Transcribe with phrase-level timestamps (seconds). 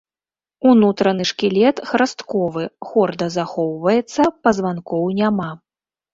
[0.69, 5.49] Унутраны шкілет храстковы, хорда захоўваецца, пазванкоў няма.